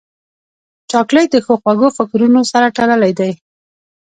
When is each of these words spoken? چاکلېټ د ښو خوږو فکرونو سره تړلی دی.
چاکلېټ 0.91 1.27
د 1.31 1.35
ښو 1.45 1.53
خوږو 1.61 1.87
فکرونو 1.97 2.41
سره 2.51 2.67
تړلی 2.77 3.11
دی. 3.19 3.31